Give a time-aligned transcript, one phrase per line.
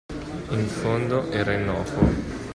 [0.49, 2.39] In fondo, era innocuo.